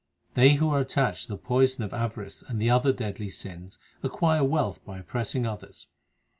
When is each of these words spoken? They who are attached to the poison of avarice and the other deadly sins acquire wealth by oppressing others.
They 0.33 0.53
who 0.55 0.71
are 0.71 0.79
attached 0.79 1.27
to 1.27 1.33
the 1.33 1.37
poison 1.37 1.83
of 1.83 1.93
avarice 1.93 2.41
and 2.47 2.59
the 2.59 2.71
other 2.71 2.91
deadly 2.91 3.29
sins 3.29 3.77
acquire 4.01 4.43
wealth 4.43 4.83
by 4.83 4.97
oppressing 4.97 5.45
others. 5.45 5.89